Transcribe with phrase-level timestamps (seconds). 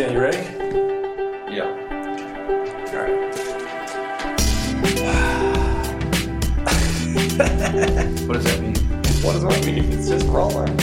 [0.00, 0.38] Okay, you ready?
[1.54, 1.64] Yeah.
[2.86, 3.20] All right.
[8.26, 8.76] What does that mean?
[9.20, 9.92] What does that mean?
[9.92, 10.74] It's just rolling.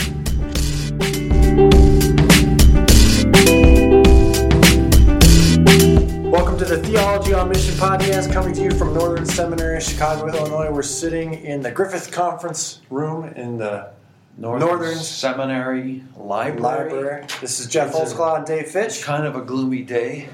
[6.30, 10.28] Welcome to the Theology on Mission podcast, coming to you from Northern Seminary, in Chicago,
[10.28, 10.70] Illinois.
[10.70, 13.97] We're sitting in the Griffith Conference Room in the
[14.38, 16.60] Northern, Northern Seminary Library.
[16.60, 17.26] library.
[17.40, 19.02] This is Jeff Holsclaw and Dave It's Fitch.
[19.02, 20.28] kind of a gloomy day,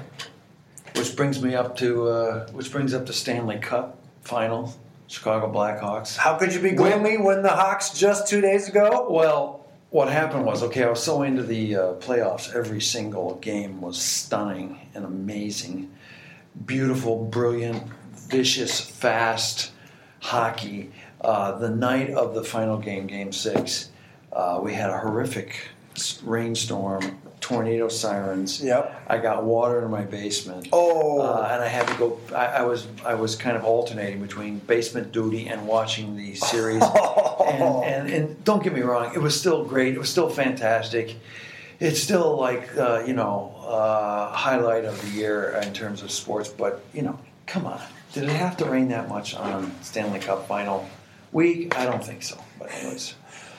[0.95, 4.75] which brings me up to uh, which brings up the Stanley Cup final,
[5.07, 6.17] Chicago Blackhawks.
[6.17, 9.07] How could you be gloomy when the Hawks just two days ago?
[9.09, 10.83] Well, what happened was okay.
[10.83, 12.53] I was so into the uh, playoffs.
[12.55, 15.91] Every single game was stunning and amazing,
[16.67, 17.81] beautiful, brilliant,
[18.13, 19.71] vicious, fast
[20.19, 20.91] hockey.
[21.21, 23.89] Uh, the night of the final game, Game Six,
[24.35, 25.69] uh, we had a horrific
[26.23, 28.61] rainstorm, tornado sirens.
[28.61, 29.03] Yep.
[29.07, 30.67] I got water in my basement.
[30.73, 31.21] Oh.
[31.21, 32.19] Uh, and I had to go.
[32.35, 36.83] I, I was I was kind of alternating between basement duty and watching the series.
[37.45, 39.93] and, and and don't get me wrong, it was still great.
[39.93, 41.15] It was still fantastic.
[41.79, 46.49] It's still like uh, you know uh, highlight of the year in terms of sports.
[46.49, 50.47] But you know, come on, did it have to rain that much on Stanley Cup
[50.47, 50.89] final
[51.31, 51.77] week?
[51.77, 52.37] I don't think so.
[52.57, 53.13] But anyways,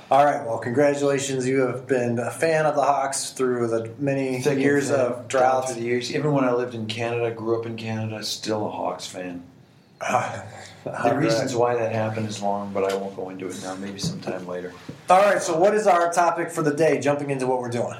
[0.08, 0.44] All right.
[0.46, 1.48] Well, congratulations.
[1.48, 5.66] You have been a fan of the Hawks through the many Thick years of drought.
[5.66, 6.14] through the years.
[6.14, 9.42] Even when I lived in Canada, grew up in Canada, still a Hawks fan.
[10.84, 13.74] The reasons why that happened is long, but I won't go into it now.
[13.74, 14.72] Maybe sometime later.
[15.10, 15.42] All right.
[15.42, 17.00] So, what is our topic for the day?
[17.00, 17.96] Jumping into what we're doing.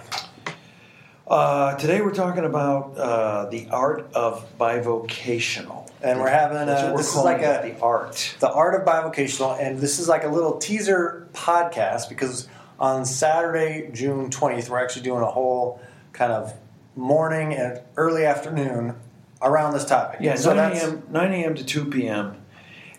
[1.26, 6.90] Uh, today we're talking about uh, the art of bivocational, And we're having a- what
[6.92, 8.34] we're this is like a- the art.
[8.40, 13.88] The Art of Bivocational, and this is like a little teaser podcast because on Saturday,
[13.92, 15.80] June 20th, we're actually doing a whole
[16.12, 16.52] kind of
[16.94, 18.94] morning and early afternoon
[19.42, 20.20] around this topic.
[20.20, 21.02] Yeah, so nine a.m.
[21.10, 21.54] 9 a.m.
[21.56, 22.36] to 2 p.m.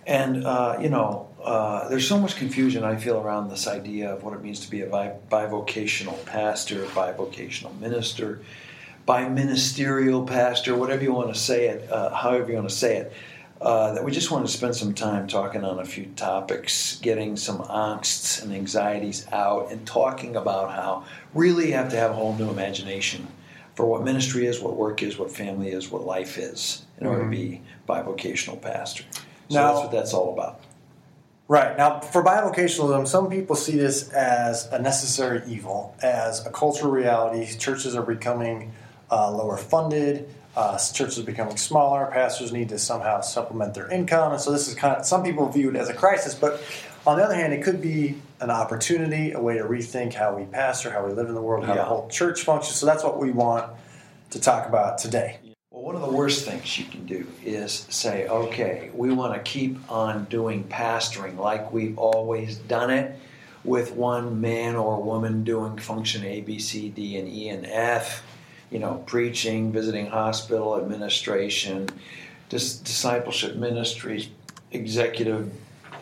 [0.06, 4.24] And uh, you know, uh, there's so much confusion I feel around this idea of
[4.24, 8.42] what it means to be a bi- bivocational pastor, a bivocational minister,
[9.08, 13.14] bi-ministerial pastor, whatever you want to say it, uh, however you want to say it.
[13.60, 17.36] Uh, that we just want to spend some time talking on a few topics, getting
[17.36, 21.04] some angsts and anxieties out, and talking about how
[21.34, 23.26] really you have to have a whole new imagination
[23.74, 27.24] for what ministry is, what work is, what family is, what life is, in order
[27.24, 29.04] to be bivocational pastor.
[29.50, 30.60] So Now- that's what that's all about.
[31.48, 31.78] Right.
[31.78, 37.58] Now, for bivocationalism, some people see this as a necessary evil, as a cultural reality.
[37.58, 38.74] Churches are becoming
[39.12, 44.32] uh, lower funded, uh, churches becoming smaller, pastors need to somehow supplement their income.
[44.32, 46.62] And so, this is kind of, some people view it as a crisis, but
[47.06, 50.46] on the other hand, it could be an opportunity, a way to rethink how we
[50.46, 52.76] pastor, how we live in the world, how the whole church functions.
[52.78, 53.72] So, that's what we want
[54.32, 55.40] to talk about today.
[55.70, 59.40] Well, one of the worst things you can do is say, okay, we want to
[59.40, 63.20] keep on doing pastoring like we've always done it,
[63.64, 68.24] with one man or woman doing function A, B, C, D, and E, and F,
[68.72, 71.88] you know, preaching, visiting hospital, administration,
[72.50, 74.30] dis- discipleship ministries,
[74.72, 75.52] executive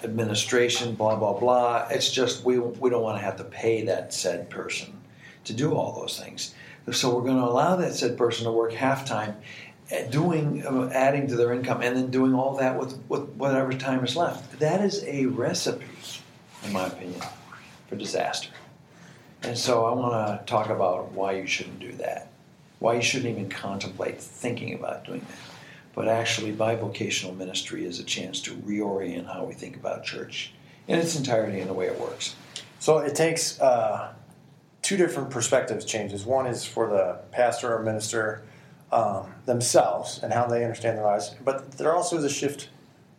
[0.03, 1.87] administration, blah, blah, blah.
[1.89, 5.01] It's just we, we don't want to have to pay that said person
[5.45, 6.53] to do all those things.
[6.91, 9.35] So we're going to allow that said person to work half time,
[9.89, 13.73] eh, doing uh, adding to their income, and then doing all that with, with whatever
[13.73, 14.59] time is left.
[14.59, 15.85] That is a recipe,
[16.63, 17.21] in my opinion,
[17.87, 18.49] for disaster.
[19.41, 22.29] And so I want to talk about why you shouldn't do that,
[22.79, 25.37] why you shouldn't even contemplate thinking about doing that.
[25.93, 30.51] But actually, bivocational ministry is a chance to reorient how we think about church
[30.87, 32.35] in its entirety and the way it works.
[32.79, 34.13] So it takes uh,
[34.81, 36.25] two different perspectives changes.
[36.25, 38.43] One is for the pastor or minister
[38.91, 42.69] um, themselves and how they understand their lives, but there also is a shift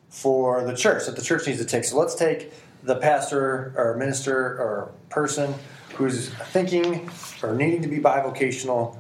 [0.09, 1.85] for the church that the church needs to take.
[1.85, 2.53] So let's take
[2.83, 5.53] the pastor or minister or person
[5.95, 7.11] who's thinking
[7.43, 8.97] or needing to be bivocational.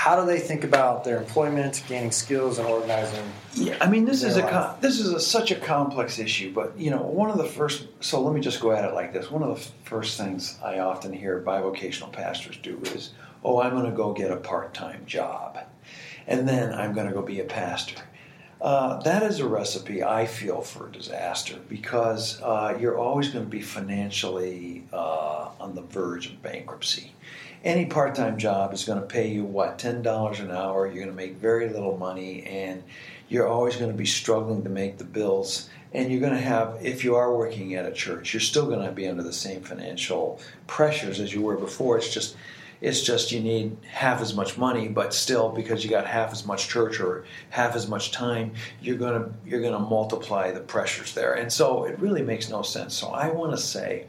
[0.00, 3.22] How do they think about their employment, gaining skills, and organizing?
[3.52, 6.74] Yeah, I mean this is a com- this is a, such a complex issue, but
[6.78, 7.86] you know one of the first.
[8.00, 9.30] So let me just go at it like this.
[9.30, 13.10] One of the first things I often hear bivocational pastors do is,
[13.44, 15.58] "Oh, I'm going to go get a part-time job,
[16.26, 18.00] and then I'm going to go be a pastor."
[18.58, 23.50] Uh, that is a recipe I feel for disaster because uh, you're always going to
[23.50, 27.12] be financially uh, on the verge of bankruptcy.
[27.62, 30.86] Any part time job is going to pay you, what, $10 an hour?
[30.86, 32.82] You're going to make very little money, and
[33.28, 35.68] you're always going to be struggling to make the bills.
[35.92, 38.86] And you're going to have, if you are working at a church, you're still going
[38.86, 41.98] to be under the same financial pressures as you were before.
[41.98, 42.36] It's just,
[42.80, 46.46] It's just you need half as much money, but still, because you got half as
[46.46, 51.34] much church or half as much time, you're gonna you're gonna multiply the pressures there,
[51.34, 52.94] and so it really makes no sense.
[52.94, 54.06] So I want to say,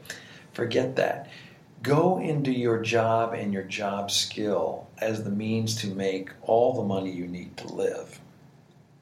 [0.54, 1.28] forget that.
[1.82, 6.84] Go into your job and your job skill as the means to make all the
[6.84, 8.20] money you need to live,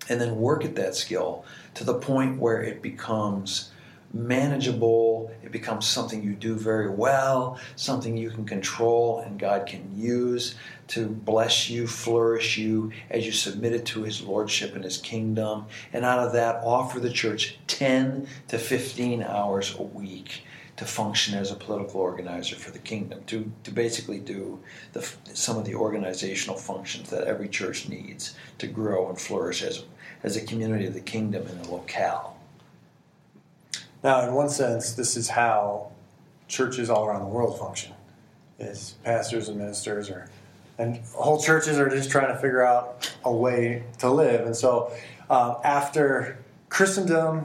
[0.08, 1.44] and then work at that skill
[1.74, 3.70] to the point where it becomes
[4.14, 5.30] manageable.
[5.42, 10.54] It becomes something you do very well, something you can control and God can use
[10.88, 15.66] to bless you, flourish you as you submit it to His Lordship and His kingdom.
[15.92, 20.44] And out of that, offer the church 10 to 15 hours a week
[20.80, 24.58] to function as a political organizer for the kingdom, to, to basically do
[24.94, 29.84] the, some of the organizational functions that every church needs to grow and flourish as,
[30.22, 32.34] as a community of the kingdom in a locale.
[34.02, 35.92] Now, in one sense, this is how
[36.48, 37.92] churches all around the world function:
[38.58, 40.30] is pastors and ministers, or
[40.78, 44.46] and whole churches are just trying to figure out a way to live.
[44.46, 44.94] And so,
[45.28, 46.38] um, after
[46.70, 47.44] Christendom,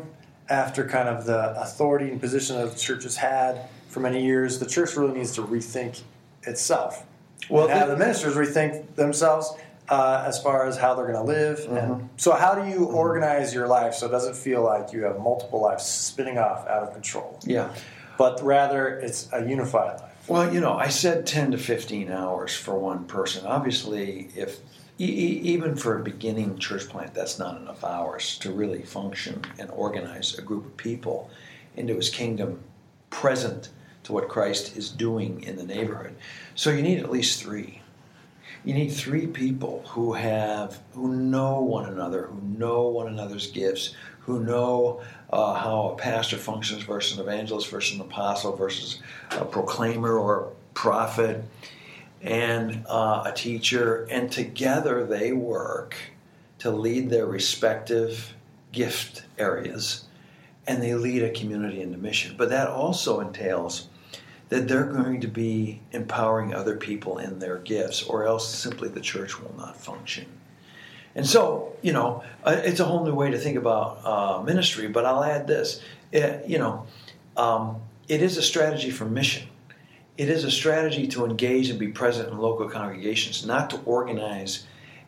[0.50, 4.60] after kind of the authority and position that the church has had for many years,
[4.60, 6.02] the church really needs to rethink
[6.44, 7.06] itself.
[7.50, 9.54] Well, and the ministers rethink themselves
[9.90, 11.60] uh, as far as how they're going to live.
[11.60, 11.78] Mm-hmm.
[11.78, 12.96] And so, how do you mm-hmm.
[12.96, 16.84] organize your life so it doesn't feel like you have multiple lives spinning off out
[16.84, 17.40] of control?
[17.44, 17.74] Yeah.
[18.18, 20.12] But rather, it's a unified life.
[20.28, 23.46] Well, you know, I said 10 to 15 hours for one person.
[23.46, 24.60] Obviously, if
[24.98, 30.38] even for a beginning church plant, that's not enough hours to really function and organize
[30.38, 31.30] a group of people
[31.76, 32.64] into his kingdom
[33.10, 33.70] present
[34.04, 36.16] to what Christ is doing in the neighborhood.
[36.54, 37.82] So you need at least three
[38.66, 43.94] you need three people who have who know one another, who know one another's gifts,
[44.22, 45.02] who know
[45.32, 49.02] uh, how a pastor functions versus an evangelist versus an apostle versus
[49.32, 51.44] a proclaimer or a prophet
[52.26, 55.96] and uh, a teacher, and together they work
[56.60, 58.34] to lead their respective
[58.72, 60.06] gift areas
[60.68, 62.36] and they lead a community into mission.
[62.38, 63.88] But that also entails
[64.50, 69.02] that they're going to be empowering other people in their gifts, or else simply the
[69.02, 70.26] church will not function.
[71.16, 74.88] And so, you know, uh, it's a whole new way to think about uh, ministry,
[74.88, 75.82] but I'll add this.
[76.12, 76.86] It, you know,
[77.38, 79.48] um, it is a strategy for mission.
[80.18, 84.66] It is a strategy to engage and be present in local congregations, not to organize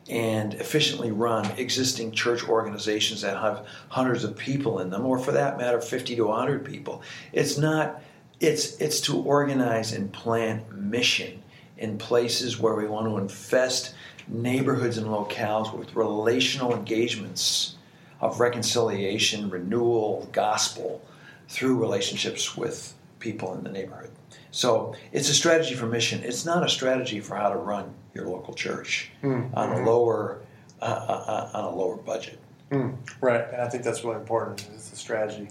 [0.09, 5.31] and efficiently run existing church organizations that have hundreds of people in them, or for
[5.33, 7.01] that matter, 50 to 100 people.
[7.33, 8.01] It's not
[8.39, 11.41] it's it's to organize and plan mission
[11.77, 13.95] in places where we want to infest
[14.27, 17.75] neighborhoods and locales with relational engagements
[18.19, 21.01] of reconciliation, renewal, gospel
[21.47, 24.11] through relationships with people in the neighborhood.
[24.51, 26.23] So it's a strategy for mission.
[26.23, 29.55] It's not a strategy for how to run your local church mm-hmm.
[29.55, 30.41] on a lower
[30.81, 32.39] uh, uh, uh, on a lower budget.
[32.71, 32.97] Mm.
[33.21, 34.67] Right, and I think that's really important.
[34.73, 35.47] It's a strategy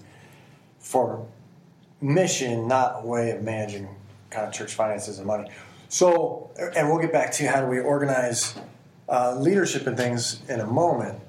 [0.79, 1.25] for
[1.99, 3.89] mission, not a way of managing
[4.29, 5.49] kind of church finances and money.
[5.89, 8.55] So, and we'll get back to how do we organize
[9.09, 11.19] uh, leadership and things in a moment.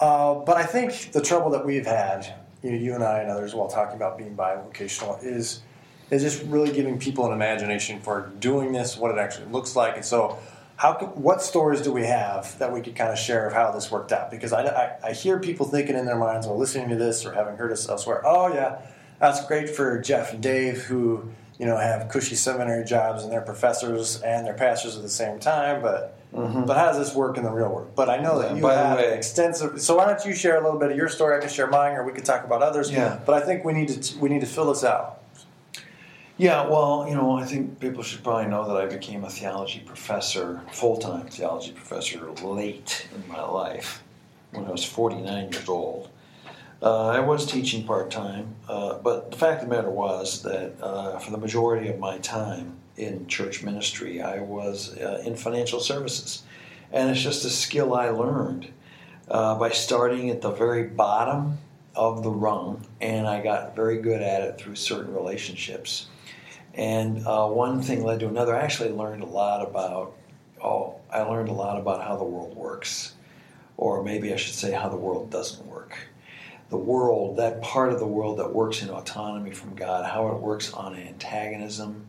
[0.00, 3.30] Uh, but I think the trouble that we've had, you, know, you and I and
[3.30, 5.62] others, while talking about being bivocational, is
[6.10, 9.96] is just really giving people an imagination for doing this, what it actually looks like,
[9.96, 10.38] and so.
[10.78, 13.90] How what stories do we have that we could kind of share of how this
[13.90, 14.30] worked out?
[14.30, 17.32] Because I, I, I hear people thinking in their minds while listening to this or
[17.32, 18.82] having heard us elsewhere, oh yeah,
[19.18, 23.40] that's great for Jeff and Dave who you know have cushy seminary jobs and they're
[23.40, 25.82] professors and they're pastors at the same time.
[25.82, 26.64] But mm-hmm.
[26.64, 27.92] but how does this work in the real world?
[27.94, 29.80] But I know that you have way, extensive.
[29.80, 31.36] So why don't you share a little bit of your story?
[31.36, 32.90] I can share mine, or we could talk about others.
[32.90, 33.18] Yeah.
[33.24, 35.22] But I think we need to we need to fill this out.
[36.38, 39.80] Yeah, well, you know, I think people should probably know that I became a theology
[39.80, 44.02] professor, full time theology professor, late in my life
[44.50, 46.10] when I was 49 years old.
[46.82, 50.74] Uh, I was teaching part time, uh, but the fact of the matter was that
[50.82, 55.80] uh, for the majority of my time in church ministry, I was uh, in financial
[55.80, 56.42] services.
[56.92, 58.70] And it's just a skill I learned
[59.30, 61.56] uh, by starting at the very bottom
[61.94, 66.08] of the rung, and I got very good at it through certain relationships.
[66.76, 68.54] And uh, one thing led to another.
[68.54, 70.14] I actually learned a lot about,
[70.62, 73.14] oh, I learned a lot about how the world works,
[73.76, 75.96] or maybe I should say how the world doesn't work
[76.68, 80.40] the world, that part of the world that works in autonomy from God, how it
[80.40, 82.06] works on antagonism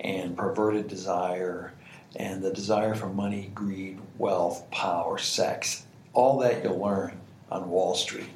[0.00, 1.72] and perverted desire
[2.16, 7.18] and the desire for money, greed, wealth, power, sex, all that you'll learn
[7.50, 8.28] on Wall Street.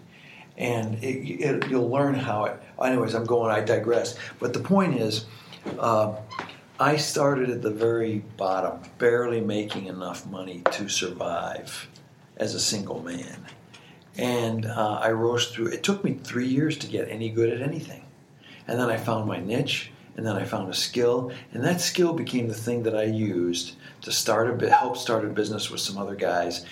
[0.57, 4.17] And it, it, you'll learn how it, anyways, I'm going, I digress.
[4.41, 5.27] But the point is,
[5.79, 6.17] uh,
[6.81, 11.89] I started at the very bottom, barely making enough money to survive
[12.37, 13.47] as a single man.
[14.17, 17.63] And uh, I rose through, it took me three years to get any good at
[17.63, 18.05] anything.
[18.67, 22.13] And then I found my niche, and then I found a skill, and that skill
[22.13, 25.81] became the thing that I used to start a bit, help start a business with
[25.81, 26.65] some other guys.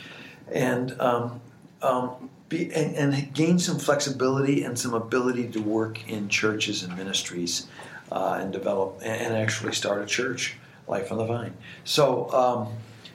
[0.52, 1.40] And um,
[1.82, 6.96] um, be, and, and, gain some flexibility and some ability to work in churches and
[6.96, 7.66] ministries
[8.10, 10.56] uh, and develop and, actually start a church,
[10.88, 11.54] Life on the Vine.
[11.84, 12.68] So, um,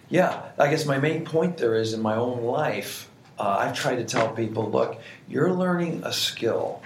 [0.10, 3.96] yeah, I guess my main point there is in my own life, uh, I've tried
[3.96, 6.82] to tell people look, you're learning a skill,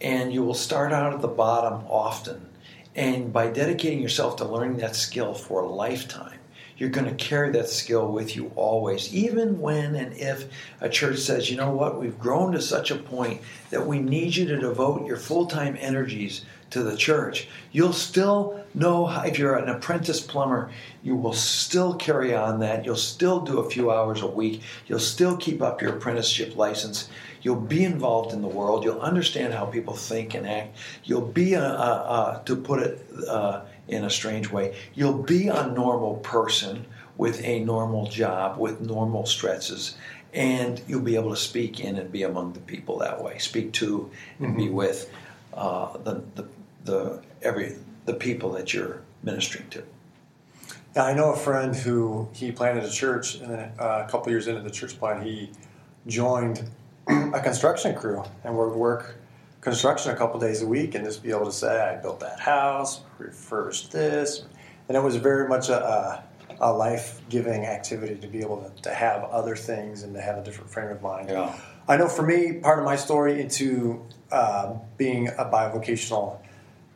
[0.00, 2.48] and you will start out at the bottom often.
[2.96, 6.38] And by dedicating yourself to learning that skill for a lifetime,
[6.76, 10.46] you're going to carry that skill with you always, even when and if
[10.80, 13.40] a church says, you know what, we've grown to such a point
[13.70, 16.44] that we need you to devote your full time energies
[16.74, 17.48] to the church.
[17.70, 20.70] You'll still know, how, if you're an apprentice plumber,
[21.04, 22.84] you will still carry on that.
[22.84, 24.62] You'll still do a few hours a week.
[24.86, 27.08] You'll still keep up your apprenticeship license.
[27.42, 28.84] You'll be involved in the world.
[28.84, 30.76] You'll understand how people think and act.
[31.04, 34.74] You'll be, a, a, a to put it, uh, in a strange way.
[34.94, 39.96] You'll be a normal person with a normal job, with normal stresses,
[40.32, 43.38] and you'll be able to speak in and be among the people that way.
[43.38, 44.56] Speak to and mm-hmm.
[44.56, 45.12] be with
[45.52, 46.48] uh, the, the,
[46.84, 49.82] the every the people that you're ministering to.
[50.94, 54.30] Now, I know a friend who he planted a church, and then uh, a couple
[54.30, 55.50] years into the church plant, he
[56.06, 56.68] joined
[57.08, 59.16] a construction crew and would work
[59.60, 62.38] construction a couple days a week and just be able to say, I built that
[62.38, 64.44] house, refurbished this.
[64.88, 66.22] And it was very much a,
[66.60, 70.36] a life giving activity to be able to, to, have other things and to have
[70.36, 71.30] a different frame of mind.
[71.30, 71.58] Yeah.
[71.88, 76.38] I know for me, part of my story into uh, being a bivocational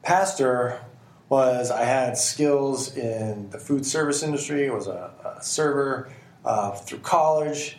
[0.02, 0.80] pastor
[1.28, 6.10] was I had skills in the food service industry, was a, a server
[6.44, 7.78] uh, through college,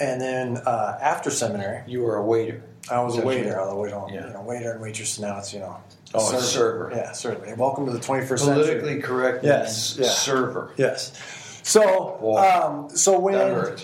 [0.00, 1.82] and then uh, after seminary.
[1.86, 2.62] You were a waiter.
[2.90, 4.28] I was a waiter, although we don't, yeah.
[4.28, 5.76] you know, waiter and waitress now it's, you know,
[6.14, 6.42] oh, server.
[6.42, 6.92] server.
[6.94, 7.54] Yeah, server.
[7.56, 8.80] Welcome to the 21st Politically century.
[8.80, 9.44] Politically correct.
[9.44, 10.08] Yes, yeah.
[10.08, 10.72] server.
[10.78, 11.12] Yes.
[11.64, 13.34] So, um, so when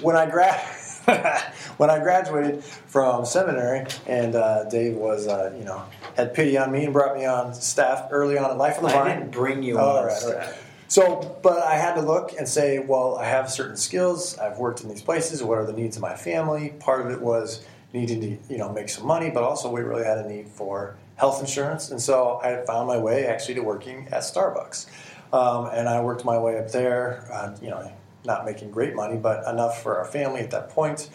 [0.00, 0.64] when I grad
[1.76, 5.84] when I graduated from seminary, and uh, Dave was, uh, you know,
[6.16, 8.90] had pity on me and brought me on staff early on in life on the
[8.90, 9.10] vine.
[9.10, 10.46] I didn't bring you oh, on right, staff.
[10.46, 10.54] Right.
[10.88, 14.38] So, but I had to look and say, well, I have certain skills.
[14.38, 15.42] I've worked in these places.
[15.42, 16.74] What are the needs of my family?
[16.78, 20.04] Part of it was needing to you know make some money, but also we really
[20.04, 24.08] had a need for health insurance, and so I found my way actually to working
[24.08, 24.86] at Starbucks,
[25.32, 27.26] um, and I worked my way up there.
[27.32, 27.90] Uh, you know,
[28.24, 31.10] not making great money, but enough for our family at that point.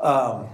[0.00, 0.48] Um,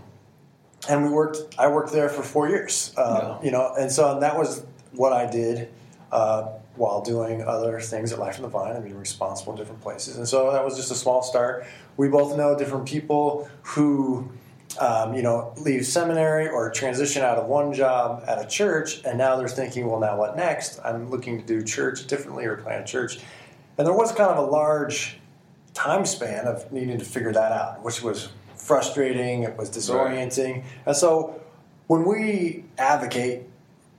[0.89, 1.55] and we worked.
[1.59, 2.93] I worked there for four years.
[2.97, 3.45] Uh, yeah.
[3.45, 5.69] You know, and so that was what I did.
[6.11, 9.83] Uh, while doing other things at Life in the Vine I mean, responsible in different
[9.83, 10.17] places.
[10.17, 11.67] And so that was just a small start.
[11.97, 14.31] We both know different people who
[14.81, 19.19] um, you know, leave seminary or transition out of one job at a church, and
[19.19, 20.81] now they're thinking, well, now what next?
[20.85, 23.19] I'm looking to do church differently or plant a church.
[23.79, 25.19] And there was kind of a large
[25.75, 30.55] time span of needing to figure that out, which was frustrating, it was disorienting.
[30.55, 30.65] Right.
[30.87, 31.41] And so
[31.87, 33.43] when we advocate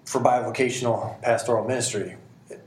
[0.05, 2.17] for bivocational pastoral ministry,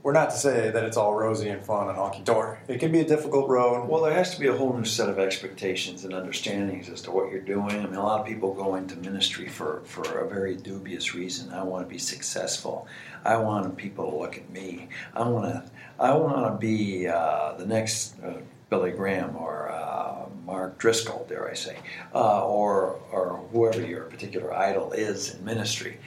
[0.02, 2.58] we're not to say that it's all rosy and fun and honky dory.
[2.68, 3.88] It can be a difficult road.
[3.88, 7.10] Well, there has to be a whole new set of expectations and understandings as to
[7.10, 7.70] what you're doing.
[7.70, 11.52] I mean, a lot of people go into ministry for, for a very dubious reason.
[11.52, 12.86] I want to be successful.
[13.25, 14.88] I want people to look at me.
[15.14, 15.70] I want to.
[15.98, 18.34] I want to be uh, the next uh,
[18.68, 21.78] Billy Graham or uh, Mark Driscoll, dare I say,
[22.14, 25.99] uh, or or whoever your particular idol is in ministry.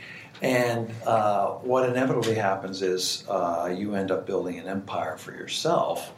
[0.42, 6.14] And uh, what inevitably happens is uh, you end up building an empire for yourself.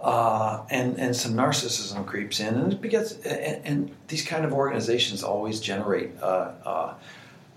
[0.00, 4.52] Uh, and, and some narcissism creeps in, and it begets, and, and these kind of
[4.54, 6.94] organizations always generate uh,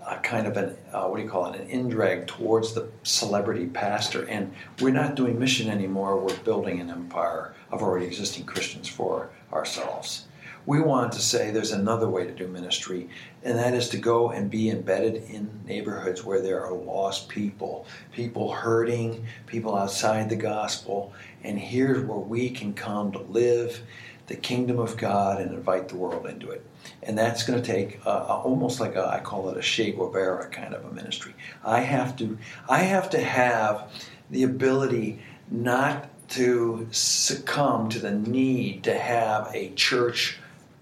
[0.06, 3.66] a kind of an uh, what do you call it an indrag towards the celebrity
[3.66, 4.24] pastor.
[4.26, 6.18] And we're not doing mission anymore.
[6.18, 10.26] We're building an empire of already existing christians for ourselves.
[10.66, 13.10] We wanted to say there's another way to do ministry,
[13.42, 17.86] and that is to go and be embedded in neighborhoods where there are lost people,
[18.12, 23.82] people hurting, people outside the gospel, and here's where we can come to live
[24.26, 26.64] the kingdom of God and invite the world into it.
[27.02, 30.48] And that's going to take uh, almost like a, I call it a Che Guevara
[30.48, 31.34] kind of a ministry.
[31.64, 32.38] I have to,
[32.68, 33.90] I have to have
[34.30, 40.38] the ability not to succumb to the need to have a church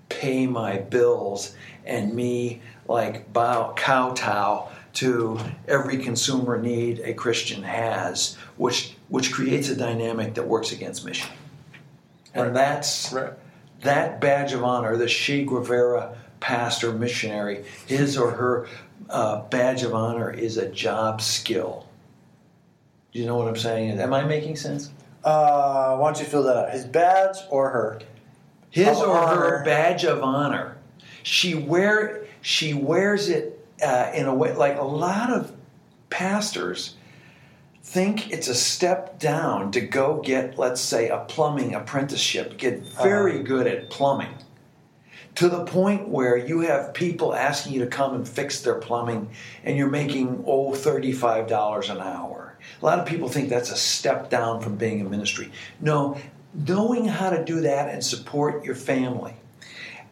[0.08, 1.54] pay my bills
[1.84, 9.68] and me like bow kowtow to every consumer need a Christian has, which which creates
[9.68, 11.30] a dynamic that works against mission.
[12.34, 12.54] And Right.
[12.54, 13.32] that's Right.
[13.82, 18.66] That badge of honor, the Che Guevara pastor missionary, his or her
[19.10, 21.86] uh, badge of honor is a job skill.
[23.12, 24.00] Do you know what I'm saying?
[24.00, 24.90] Am I making sense?
[25.22, 26.70] Uh, why don't you fill that out?
[26.72, 28.00] His badge or her?
[28.70, 30.76] His or her badge of honor.
[31.22, 35.52] She wear she wears it uh, in a way like a lot of
[36.10, 36.96] pastors
[37.82, 43.34] think it's a step down to go get, let's say, a plumbing apprenticeship, get very
[43.34, 43.42] Uh-huh.
[43.42, 44.34] good at plumbing.
[45.36, 49.30] To the point where you have people asking you to come and fix their plumbing
[49.64, 52.54] and you're making, oh, $35 an hour.
[52.80, 55.50] A lot of people think that's a step down from being in ministry.
[55.80, 56.18] No,
[56.54, 59.34] knowing how to do that and support your family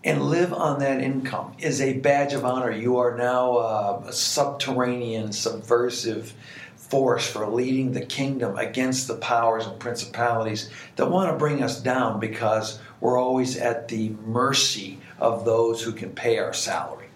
[0.02, 2.70] and live on that income is a badge of honor.
[2.70, 6.32] You are now a subterranean, subversive
[6.90, 11.80] force for leading the kingdom against the powers and principalities that want to bring us
[11.80, 17.06] down because we're always at the mercy of those who can pay our salary.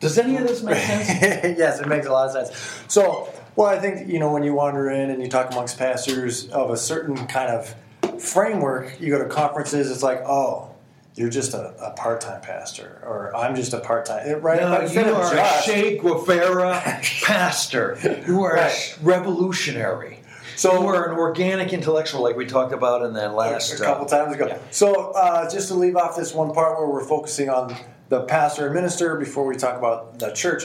[0.00, 1.58] Does any of this make sense?
[1.58, 2.82] yes, it makes a lot of sense.
[2.88, 6.48] So, well, I think you know when you wander in and you talk amongst pastors
[6.48, 9.90] of a certain kind of framework, you go to conferences.
[9.90, 10.71] It's like, oh,
[11.14, 14.60] you're just a, a part-time pastor, or I'm just a part-time right.
[14.60, 16.80] No, you are a Che Guevara
[17.22, 17.98] pastor.
[18.26, 18.96] You are Right.
[19.00, 20.20] a revolutionary.
[20.56, 24.04] So- you are an organic intellectual, like we talked about in that last a couple
[24.06, 24.46] uh, times ago.
[24.48, 24.58] yeah.
[24.70, 27.74] So, uh, just to leave off this one part where we're focusing on
[28.08, 30.64] the pastor and minister before we talk about the church,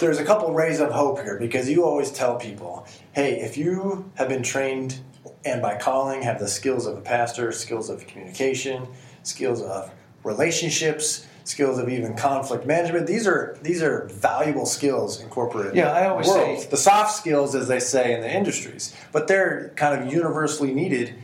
[0.00, 4.10] there's a couple rays of hope here because you always tell people, hey, if you
[4.14, 5.00] have been trained
[5.44, 8.86] and by calling have the skills of a pastor, skills of communication,
[9.24, 9.90] skills of
[10.22, 15.92] relationships, skills of even conflict management, these are these are valuable skills in corporate Yeah,
[15.92, 16.60] I always world.
[16.60, 20.72] say- the soft skills, as they say in the industries, but they're kind of universally
[20.72, 21.14] needed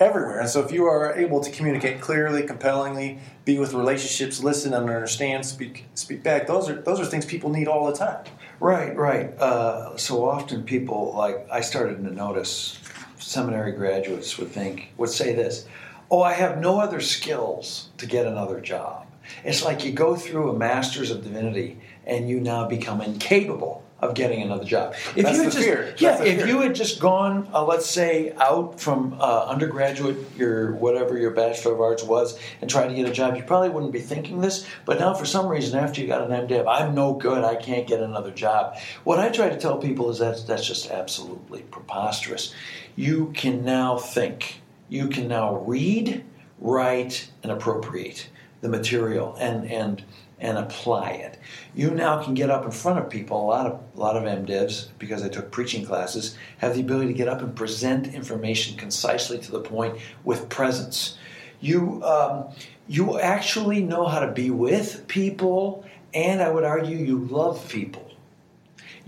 [0.00, 0.38] everywhere.
[0.40, 4.88] And so, if you are able to communicate clearly, compellingly, be with relationships, listen and
[4.88, 8.24] understand, speak speak back, those are those are things people need all the time.
[8.60, 9.38] Right, right.
[9.38, 12.78] Uh, so often people like I started to notice
[13.18, 15.64] seminary graduates would think would say this,
[16.10, 19.06] "Oh, I have no other skills to get another job."
[19.44, 24.14] It's like you go through a master's of divinity and you now become incapable of
[24.14, 24.94] getting another job.
[25.16, 25.94] If That's you the had just, fear.
[25.98, 26.46] Yeah, if fear.
[26.46, 31.72] you had just gone, uh, let's say, out from uh, undergraduate, your whatever your bachelor
[31.72, 34.66] of arts was, and tried to get a job, you probably wouldn't be thinking this.
[34.84, 37.42] But now, for some reason, after you got an MDiv, I'm no good.
[37.42, 38.78] I can't get another job.
[39.02, 42.54] What I try to tell people is that that's just absolutely preposterous.
[42.94, 44.60] You can now think.
[44.88, 46.24] You can now read,
[46.58, 48.28] write, and appropriate
[48.60, 50.02] the material and and
[50.40, 51.38] and apply it.
[51.74, 53.42] You now can get up in front of people.
[53.42, 57.08] A lot of a lot of MDivs, because I took preaching classes, have the ability
[57.08, 61.18] to get up and present information concisely to the point with presence.
[61.60, 62.48] You um,
[62.86, 68.07] you actually know how to be with people, and I would argue you love people.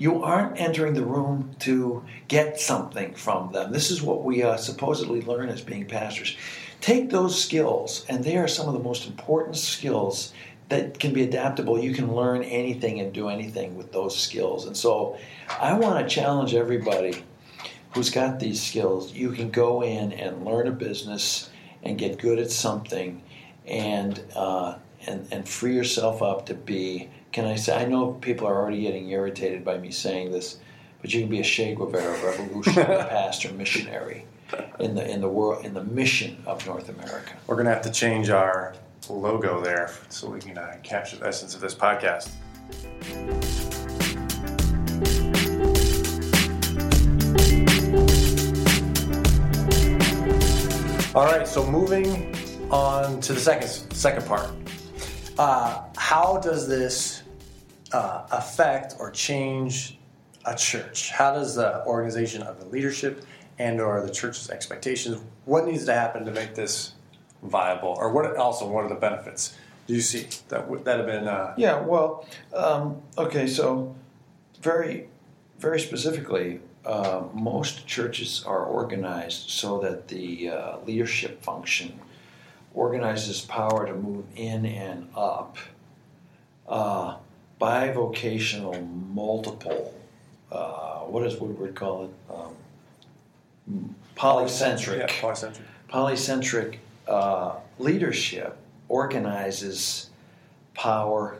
[0.01, 3.71] You aren't entering the room to get something from them.
[3.71, 6.39] This is what we uh, supposedly learn as being pastors.
[6.81, 10.33] Take those skills, and they are some of the most important skills
[10.71, 11.79] that can be adaptable.
[11.79, 14.65] You can learn anything and do anything with those skills.
[14.65, 15.19] And so
[15.61, 17.23] I want to challenge everybody
[17.91, 19.13] who's got these skills.
[19.13, 21.51] You can go in and learn a business
[21.83, 23.21] and get good at something
[23.67, 27.11] and, uh, and, and free yourself up to be.
[27.33, 27.81] Can I say?
[27.81, 30.59] I know people are already getting irritated by me saying this,
[31.01, 34.27] but you can be a Che Guevara revolutionary pastor missionary
[34.81, 37.35] in the in the world in the mission of North America.
[37.47, 38.75] We're gonna have to change our
[39.09, 42.31] logo there so we can uh, capture the essence of this podcast.
[51.15, 52.35] All right, so moving
[52.73, 54.51] on to the second second part.
[55.39, 57.23] Uh, how does this
[57.93, 59.99] uh, affect or change
[60.45, 61.11] a church?
[61.11, 63.25] How does the organization of the leadership
[63.59, 65.19] and or the church's expectations?
[65.45, 66.93] What needs to happen to make this
[67.43, 68.37] viable, or what?
[68.37, 71.27] Also, what are the benefits do you see that would that have been?
[71.27, 73.95] Uh, Yeah, well, um, okay, so
[74.61, 75.09] very,
[75.59, 81.99] very specifically, uh, most churches are organized so that the uh, leadership function
[82.75, 85.57] organizes power to move in and up
[86.69, 87.17] uh,
[87.61, 89.95] bivocational, multiple,
[90.51, 92.11] uh, what does Woodward call it?
[92.33, 95.61] Um, polycentric yeah, polycentric.
[95.89, 98.57] polycentric uh, leadership
[98.89, 100.11] organizes
[100.75, 101.39] power,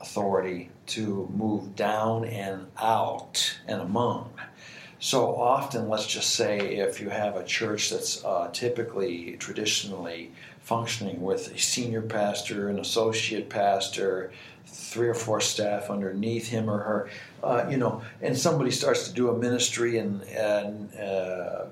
[0.00, 4.30] authority to move down and out and among
[5.00, 10.32] So often, let's just say if you have a church that's uh, typically, traditionally
[10.68, 14.30] functioning with a senior pastor, an associate pastor,
[14.66, 17.10] three or four staff underneath him or her,
[17.42, 21.66] uh, you know, and somebody starts to do a ministry in, in uh,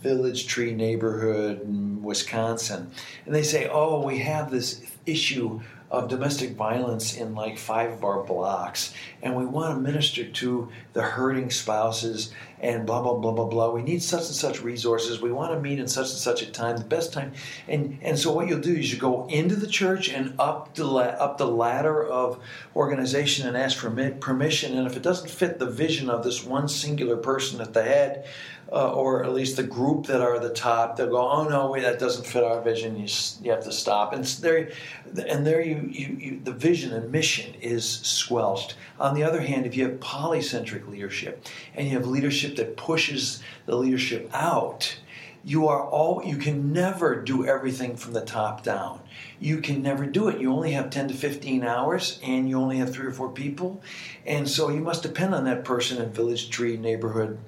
[0.00, 2.88] Village Tree neighborhood in Wisconsin,
[3.26, 5.60] and they say, "Oh, we have this issue
[5.94, 10.68] of domestic violence in like five of our blocks, and we want to minister to
[10.92, 13.70] the hurting spouses and blah blah blah blah blah.
[13.70, 15.20] We need such and such resources.
[15.20, 17.32] We want to meet in such and such a time, the best time.
[17.68, 20.86] And and so what you'll do is you go into the church and up the
[20.86, 22.40] up the ladder of
[22.74, 24.76] organization and ask for permission.
[24.78, 28.26] And if it doesn't fit the vision of this one singular person at the head,
[28.72, 31.82] uh, or at least the group that are the top, they'll go, "Oh no, wait,
[31.82, 32.96] that doesn't fit our vision.
[32.96, 33.08] You,
[33.42, 34.70] you have to stop." And there,
[35.28, 38.76] and there, you, you, you, the vision and mission is squelched.
[38.98, 43.42] On the other hand, if you have polycentric leadership and you have leadership that pushes
[43.66, 44.96] the leadership out,
[45.44, 48.98] you are all you can never do everything from the top down
[49.38, 52.78] you can never do it you only have 10 to 15 hours and you only
[52.78, 53.82] have three or four people
[54.26, 57.38] and so you must depend on that person in village tree neighborhood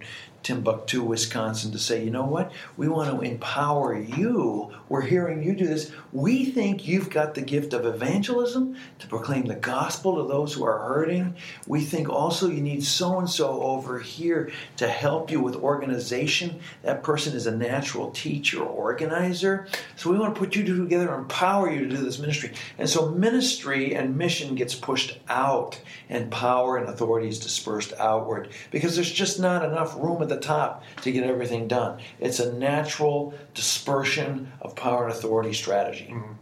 [0.46, 2.52] Timbuktu, Wisconsin, to say, you know what?
[2.76, 4.70] We want to empower you.
[4.88, 5.90] We're hearing you do this.
[6.12, 10.64] We think you've got the gift of evangelism to proclaim the gospel to those who
[10.64, 11.34] are hurting.
[11.66, 16.60] We think also you need so and so over here to help you with organization.
[16.84, 19.66] That person is a natural teacher or organizer.
[19.96, 22.52] So we want to put you two together and empower you to do this ministry.
[22.78, 28.50] And so ministry and mission gets pushed out, and power and authority is dispersed outward
[28.70, 32.00] because there's just not enough room at the the top to get everything done.
[32.20, 36.08] It's a natural dispersion of power and authority strategy.
[36.10, 36.32] Mm-hmm.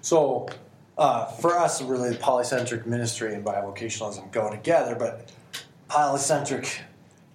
[0.00, 0.48] So,
[0.96, 5.32] uh, for us, really, the polycentric ministry and bivocationalism go together, but
[5.88, 6.80] polycentric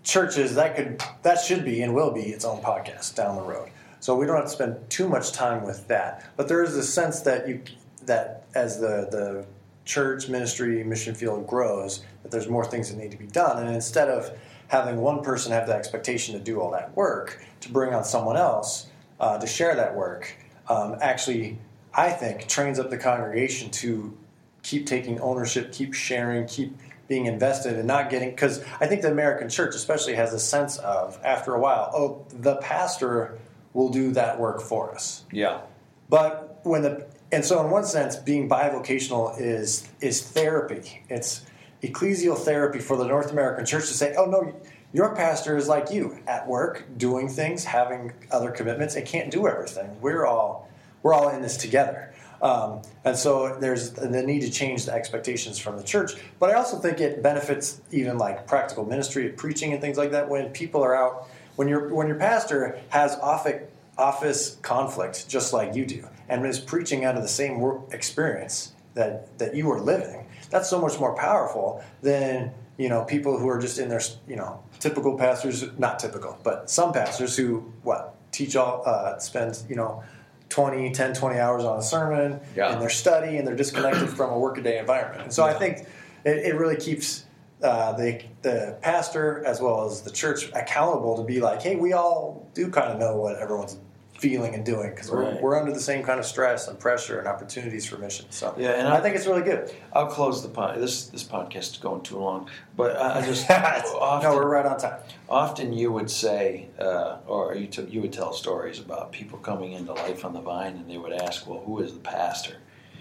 [0.04, 3.70] churches that could that should be and will be its own podcast down the road.
[4.00, 6.32] So we don't have to spend too much time with that.
[6.38, 7.62] But there is a sense that you
[8.06, 9.46] that as the the
[9.86, 13.74] church ministry mission field grows, that there's more things that need to be done, and
[13.74, 14.32] instead of
[14.70, 18.38] having one person have the expectation to do all that work, to bring on someone
[18.38, 18.88] else
[19.20, 20.36] uh, to share that work,
[20.70, 21.58] um, actually,
[21.94, 24.18] I think, trains up the congregation to
[24.64, 26.78] keep taking ownership, keep sharing, keep
[27.08, 30.78] being invested and not getting because I think the American church especially has a sense
[30.78, 33.40] of after a while, oh, the pastor
[33.74, 35.26] will do that work for us.
[35.32, 35.62] Yeah.
[36.08, 41.04] But when the and so in one sense, being bivocational is is therapy.
[41.10, 41.46] It's
[41.82, 44.54] ecclesial therapy for the North American church to say, oh, no,
[44.94, 49.48] your pastor is like you at work, doing things, having other commitments, and can't do
[49.48, 50.00] everything.
[50.02, 50.70] We're all,
[51.04, 52.14] we're all in this together.
[52.42, 56.14] Um, and so there's the need to change the expectations from the church.
[56.40, 60.30] But I also think it benefits even like practical ministry, preaching, and things like that
[60.30, 61.28] when people are out.
[61.58, 63.64] When your when your pastor has office
[63.98, 67.62] office conflict just like you do, and is preaching out of the same
[67.92, 73.38] experience that that you are living, that's so much more powerful than you know people
[73.38, 77.60] who are just in their you know typical pastors not typical but some pastors who
[77.84, 80.04] what teach all uh, spend you know
[80.50, 82.74] 20 10 20 hours on a sermon yeah.
[82.74, 85.54] in their study and they're disconnected from a workaday environment and so yeah.
[85.54, 85.88] i think
[86.26, 87.26] it, it really keeps
[87.62, 91.94] uh, the the pastor as well as the church accountable to be like, hey, we
[91.94, 93.78] all do kind of know what everyone's
[94.20, 97.28] feeling and doing because we're, we're under the same kind of stress and pressure and
[97.28, 98.26] opportunities for mission.
[98.30, 99.74] So yeah, and I, I think it's really good.
[99.94, 100.78] I'll close the pod.
[100.78, 104.78] This this podcast is going too long, but I just often, no, we're right on
[104.78, 105.00] time.
[105.30, 109.72] Often you would say, uh, or you t- you would tell stories about people coming
[109.72, 112.58] into Life on the Vine, and they would ask, "Well, who is the pastor?"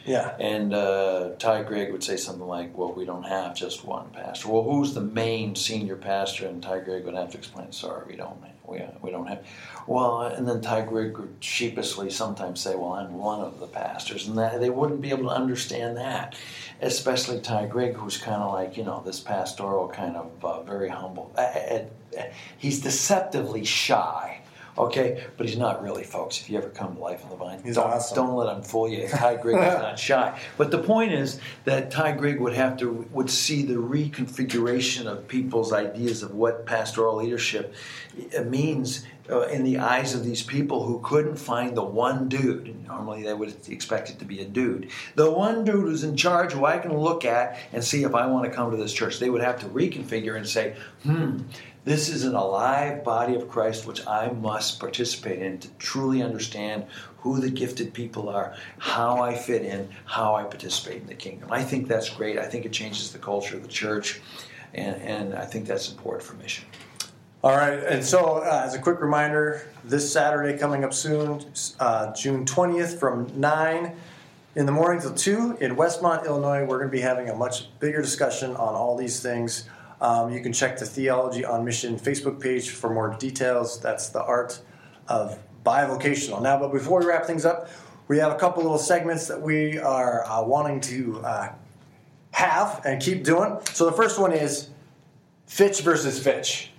[0.08, 0.34] Yeah.
[0.40, 4.48] And uh, Ty Grigg would say something like, "Well, we don't have just one pastor."
[4.48, 6.46] Well, who's the main senior pastor?
[6.46, 8.36] And Ty Grigg would have to explain, "Sorry, we don't.
[8.66, 9.44] We, we don't have."
[9.86, 14.26] Well, and then Ty Grigg would sheepishly sometimes say, "Well, I'm one of the pastors,"
[14.26, 16.36] and that they wouldn't be able to understand that,
[16.80, 20.88] especially Ty Grigg, who's kind of like you know this pastoral kind of uh, very
[20.88, 21.32] humble.
[21.36, 21.84] Uh, uh,
[22.18, 22.22] uh,
[22.56, 24.40] he's deceptively shy.
[24.78, 26.40] Okay, but he's not really, folks.
[26.40, 28.14] If you ever come to Life on the Vine, he's don't, awesome.
[28.14, 29.08] don't let him fool you.
[29.08, 30.38] Ty Grigg is not shy.
[30.56, 35.26] But the point is that Ty Grigg would have to would see the reconfiguration of
[35.26, 37.74] people's ideas of what pastoral leadership
[38.44, 42.86] means uh, in the eyes of these people who couldn't find the one dude.
[42.86, 44.90] Normally, they would expect it to be a dude.
[45.16, 48.26] The one dude who's in charge, who I can look at and see if I
[48.26, 49.18] want to come to this church.
[49.18, 51.40] They would have to reconfigure and say, hmm,
[51.88, 56.84] this is an alive body of Christ which I must participate in to truly understand
[57.18, 61.48] who the gifted people are, how I fit in, how I participate in the kingdom.
[61.50, 62.38] I think that's great.
[62.38, 64.20] I think it changes the culture of the church,
[64.74, 66.66] and, and I think that's important for mission.
[67.42, 71.42] All right, and so uh, as a quick reminder, this Saturday coming up soon,
[71.80, 73.96] uh, June 20th from 9
[74.56, 77.68] in the morning till 2 in Westmont, Illinois, we're going to be having a much
[77.80, 79.64] bigger discussion on all these things.
[80.00, 83.80] Um, you can check the Theology on Mission Facebook page for more details.
[83.80, 84.60] That's the art
[85.08, 86.40] of bivocational.
[86.42, 87.68] Now, but before we wrap things up,
[88.06, 91.52] we have a couple little segments that we are uh, wanting to uh,
[92.30, 93.58] have and keep doing.
[93.72, 94.70] So the first one is
[95.46, 96.70] Fitch versus Fitch.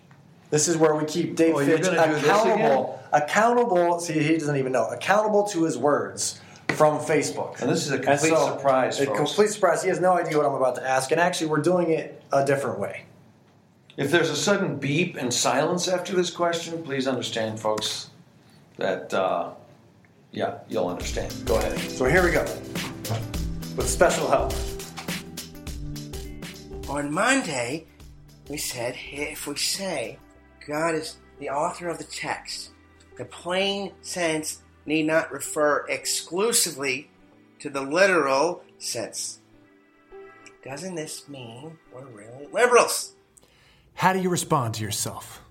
[0.49, 3.03] This is where we keep Dave Oh, Fitch gonna do this accountable.
[3.11, 3.99] Accountable.
[3.99, 4.87] See, he doesn't even know.
[4.87, 7.61] Accountable to his words from Facebook.
[7.61, 9.17] And this is a complete surprise, A folks.
[9.17, 9.83] complete surprise.
[9.83, 12.43] He has no idea what I'm about to ask, and actually, we're doing it a
[12.45, 13.03] different way.
[13.99, 18.11] If there's a sudden beep and silence after this question, please understand, folks,
[18.77, 19.51] that, uh,
[20.31, 21.35] yeah, you'll understand.
[21.43, 21.77] Go ahead.
[21.77, 22.43] So here we go.
[23.75, 24.53] With special help.
[26.87, 27.87] On Monday,
[28.47, 30.17] we said if we say
[30.65, 32.69] God is the author of the text,
[33.17, 37.09] the plain sense need not refer exclusively
[37.59, 39.39] to the literal sense.
[40.63, 43.15] Doesn't this mean we're really liberals?
[43.99, 45.41] How do you respond to yourself?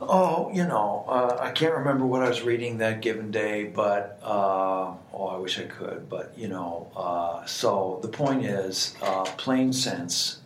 [0.00, 4.18] Oh, you know, uh, I can't remember what I was reading that given day, but
[4.22, 6.08] uh, oh, I wish I could.
[6.08, 10.38] But you know, uh, so the point is, uh, plain sense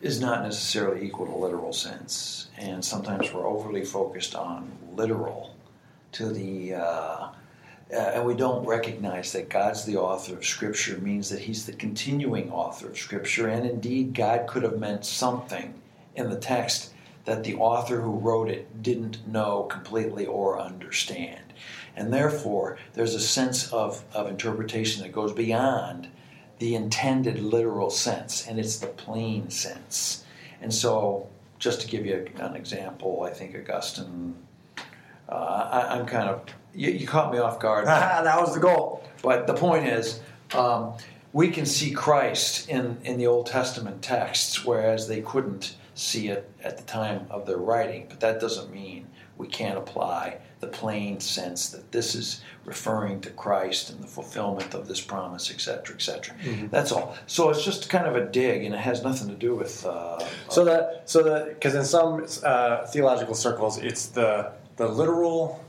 [0.00, 5.54] is not necessarily equal to literal sense, and sometimes we're overly focused on literal
[6.12, 6.72] to the.
[7.92, 11.72] Uh, and we don't recognize that God's the author of Scripture means that He's the
[11.72, 15.74] continuing author of Scripture, and indeed, God could have meant something
[16.14, 16.92] in the text
[17.24, 21.52] that the author who wrote it didn't know completely or understand.
[21.96, 26.08] And therefore, there's a sense of, of interpretation that goes beyond
[26.58, 30.24] the intended literal sense, and it's the plain sense.
[30.60, 34.34] And so, just to give you an example, I think Augustine,
[35.28, 36.42] uh, I, I'm kind of,
[36.74, 37.84] you, you caught me off guard.
[38.24, 39.04] That was the goal.
[39.22, 40.20] But the point is,
[40.54, 40.94] um,
[41.32, 46.50] we can see Christ in, in the Old Testament texts, whereas they couldn't see it
[46.64, 48.06] at the time of their writing.
[48.08, 49.06] But that doesn't mean
[49.36, 54.74] we can't apply the plain sense that this is referring to Christ and the fulfillment
[54.74, 56.34] of this promise, etc., etc.
[56.70, 57.16] That's all.
[57.26, 59.86] So it's just kind of a dig, and it has nothing to do with.
[59.86, 60.18] Uh,
[60.50, 65.64] So that so that because in some uh, theological circles, it's the the literal,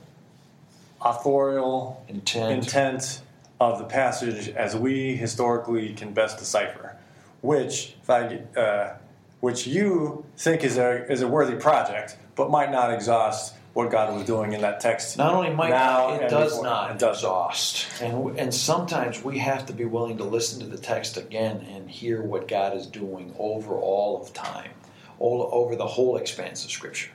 [1.02, 2.64] authorial Intent.
[2.64, 3.22] intent
[3.60, 6.98] of the passage as we historically can best decipher,
[7.42, 8.98] which if I uh,
[9.40, 14.14] which you think is a is a worthy project, but might not exhaust what God
[14.14, 15.18] was doing in that text.
[15.18, 16.64] Not only might now it does before.
[16.66, 17.20] not does.
[17.20, 18.02] exhaust.
[18.02, 21.90] And, and sometimes we have to be willing to listen to the text again and
[21.90, 24.72] hear what God is doing over all of time,
[25.20, 27.12] all over the whole expanse of Scripture.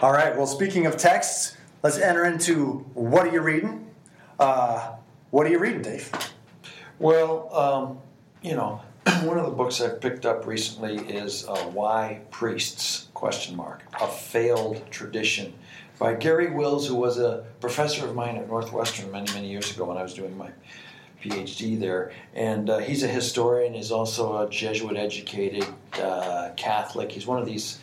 [0.00, 0.36] All right.
[0.36, 3.86] Well, speaking of texts, let's enter into what are you reading?
[4.38, 4.92] Uh,
[5.30, 6.10] what are you reading, Dave?
[6.98, 7.98] Well, um,
[8.42, 8.80] you know,
[9.22, 14.06] one of the books I've picked up recently is uh, "Why Priests?" question mark a
[14.06, 15.52] failed tradition
[15.98, 19.84] by Garry Wills, who was a professor of mine at Northwestern many many years ago
[19.84, 20.50] when I was doing my
[21.22, 23.74] PhD there, and uh, he's a historian.
[23.74, 25.66] He's also a Jesuit educated
[26.00, 27.12] uh, Catholic.
[27.12, 27.78] He's one of these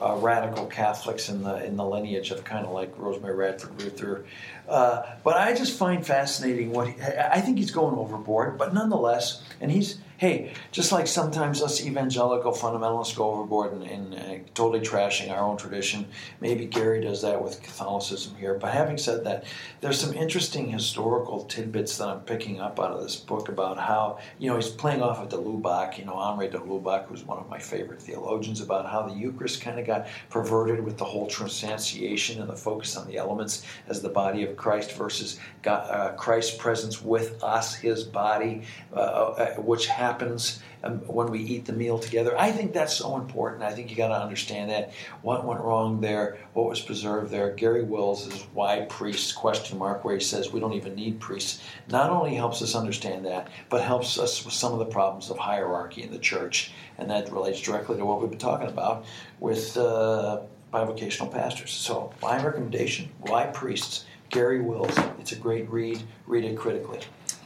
[0.00, 4.24] uh, radical Catholics in the in the lineage of kind of like Rosemary Radford Ruether.
[4.68, 9.42] Uh, but I just find fascinating what he, I think he's going overboard, but nonetheless,
[9.60, 14.78] and he's hey, just like sometimes us evangelical fundamentalists go overboard and, and uh, totally
[14.78, 16.06] trashing our own tradition.
[16.42, 18.52] Maybe Garry does that with Catholicism here.
[18.52, 19.44] But having said that,
[19.80, 24.18] there's some interesting historical tidbits that I'm picking up out of this book about how
[24.38, 27.38] you know he's playing off of de Lubac, you know Henri de Lubac, who's one
[27.38, 31.28] of my favorite theologians, about how the Eucharist kind of got perverted with the whole
[31.28, 36.12] transubstantiation and the focus on the elements as the body of Christ versus God, uh,
[36.12, 41.72] Christ's presence with us, His body, uh, uh, which happens um, when we eat the
[41.72, 42.36] meal together.
[42.38, 43.62] I think that's so important.
[43.62, 44.92] I think you got to understand that
[45.22, 47.50] what went wrong there, what was preserved there.
[47.54, 51.62] Garry Wills is why priests question mark where he says we don't even need priests.
[51.88, 55.38] Not only helps us understand that, but helps us with some of the problems of
[55.38, 59.04] hierarchy in the church, and that relates directly to what we've been talking about
[59.38, 60.40] with uh,
[60.72, 61.70] bivocational pastors.
[61.70, 64.06] So my recommendation: why priests?
[64.30, 64.96] Garry Wills.
[65.18, 66.00] It's a great read.
[66.28, 67.00] Read it critically.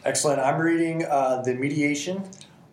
[0.05, 0.39] Excellent.
[0.39, 2.23] I'm reading uh, The Mediation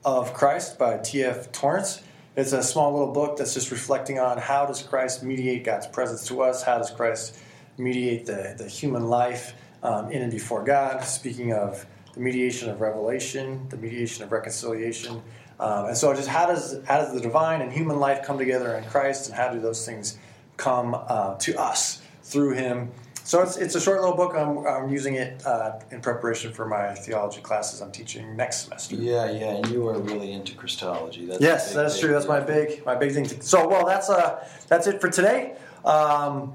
[0.04, 1.52] of Christ by T.F.
[1.52, 2.02] Torrance.
[2.36, 6.26] It's a small little book that's just reflecting on how does Christ mediate God's presence
[6.28, 6.64] to us?
[6.64, 7.38] How does Christ
[7.78, 11.04] mediate the, the human life um, in and before God?
[11.04, 15.22] Speaking of the mediation of revelation, the mediation of reconciliation,
[15.60, 18.76] Um, and so, just how does how does the divine and human life come together
[18.78, 20.18] in Christ, and how do those things
[20.58, 22.90] come uh, to us through Him?
[23.24, 24.34] So it's, it's a short little book.
[24.36, 28.96] I'm, I'm using it uh, in preparation for my theology classes I'm teaching next semester.
[28.96, 31.26] Yeah, yeah, and you are really into Christology.
[31.26, 32.12] That's Yes, that's true.
[32.12, 33.26] That's my big my big thing.
[33.26, 35.56] To, so well, that's uh that's it for today.
[35.86, 36.54] Um,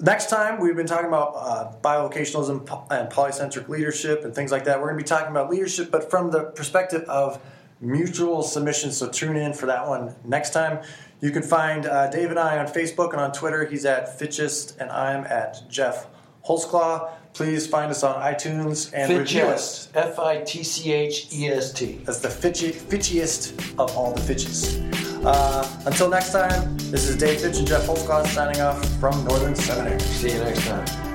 [0.00, 4.80] next time we've been talking about uh, bivocationalism and polycentric leadership and things like that.
[4.80, 7.40] We're going to be talking about leadership, but from the perspective of
[7.80, 8.90] mutual submission.
[8.90, 10.80] So tune in for that one next time.
[11.20, 13.66] You can find uh, Dave and I on Facebook and on Twitter.
[13.66, 16.06] He's at Fitchest, and I'm at Geoff
[16.46, 17.10] Holsclaw.
[17.32, 19.10] Please find us on iTunes and.
[19.12, 22.00] Fitchest, F I T C H E S T.
[22.04, 24.78] That's the fitchy, fitchiest of all the fitches.
[25.24, 29.54] Uh, until next time, this is Dave Fitch and Geoff Holsclaw signing off from Northern
[29.54, 30.00] Seminary.
[30.00, 31.07] See you next time.